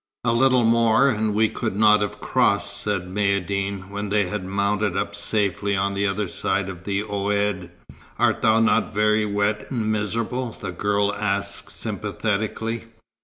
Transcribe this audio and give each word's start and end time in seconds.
"A 0.23 0.33
little 0.33 0.63
more, 0.63 1.09
and 1.09 1.35
we 1.35 1.47
could 1.47 1.75
not 1.75 2.01
have 2.01 2.19
crossed," 2.19 2.75
said 2.75 3.03
Maïeddine, 3.07 3.91
when 3.91 4.09
they 4.09 4.25
had 4.25 4.43
mounted 4.43 4.97
up 4.97 5.13
safely 5.15 5.75
on 5.75 5.93
the 5.93 6.07
other 6.07 6.27
side 6.27 6.69
of 6.69 6.85
the 6.85 7.01
oued. 7.03 7.69
"Art 8.17 8.41
thou 8.41 8.59
not 8.59 8.95
very 8.95 9.27
wet 9.27 9.69
and 9.69 9.91
miserable?" 9.91 10.53
the 10.59 10.71
girl 10.71 11.13
asked 11.13 11.69
sympathetically. 11.69 12.85